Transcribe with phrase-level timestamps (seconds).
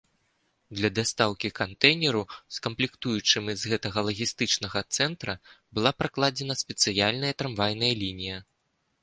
[0.77, 2.23] Для дастаўкі кантэйнераў
[2.57, 5.37] з камплектуючымі з гэтага лагістычнага цэнтра
[5.77, 8.37] была пракладзена спецыяльная трамвайная лінія.